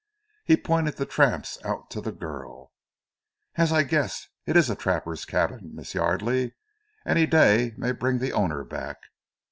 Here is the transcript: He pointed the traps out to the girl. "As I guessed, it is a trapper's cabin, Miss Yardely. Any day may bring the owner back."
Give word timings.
He 0.45 0.57
pointed 0.57 0.97
the 0.97 1.05
traps 1.05 1.59
out 1.63 1.91
to 1.91 2.01
the 2.01 2.11
girl. 2.11 2.73
"As 3.55 3.71
I 3.71 3.83
guessed, 3.83 4.29
it 4.47 4.55
is 4.57 4.67
a 4.67 4.75
trapper's 4.75 5.25
cabin, 5.25 5.73
Miss 5.75 5.93
Yardely. 5.93 6.53
Any 7.05 7.27
day 7.27 7.75
may 7.77 7.91
bring 7.91 8.17
the 8.17 8.33
owner 8.33 8.63
back." 8.63 8.97